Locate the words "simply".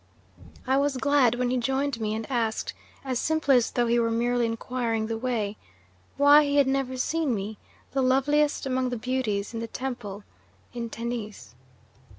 3.19-3.57